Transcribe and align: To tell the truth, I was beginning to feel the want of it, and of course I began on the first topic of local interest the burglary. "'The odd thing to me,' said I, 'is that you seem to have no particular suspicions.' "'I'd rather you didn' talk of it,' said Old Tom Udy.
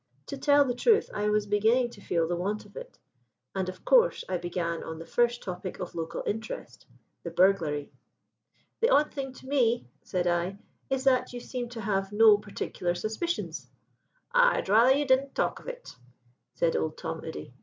To 0.25 0.35
tell 0.35 0.65
the 0.65 0.73
truth, 0.73 1.11
I 1.13 1.29
was 1.29 1.45
beginning 1.45 1.91
to 1.91 2.01
feel 2.01 2.27
the 2.27 2.35
want 2.35 2.65
of 2.65 2.75
it, 2.75 2.97
and 3.53 3.69
of 3.69 3.85
course 3.85 4.23
I 4.27 4.37
began 4.39 4.81
on 4.83 4.97
the 4.97 5.05
first 5.05 5.43
topic 5.43 5.79
of 5.79 5.93
local 5.93 6.23
interest 6.25 6.87
the 7.21 7.29
burglary. 7.29 7.91
"'The 8.79 8.89
odd 8.89 9.13
thing 9.13 9.31
to 9.33 9.47
me,' 9.47 9.85
said 10.01 10.25
I, 10.25 10.57
'is 10.89 11.03
that 11.03 11.33
you 11.33 11.39
seem 11.39 11.69
to 11.69 11.81
have 11.81 12.11
no 12.11 12.39
particular 12.39 12.95
suspicions.' 12.95 13.67
"'I'd 14.31 14.69
rather 14.69 14.91
you 14.97 15.05
didn' 15.05 15.29
talk 15.35 15.59
of 15.59 15.67
it,' 15.67 15.95
said 16.55 16.75
Old 16.75 16.97
Tom 16.97 17.23
Udy. 17.23 17.53